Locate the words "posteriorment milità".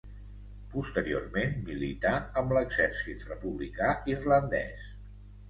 0.69-2.13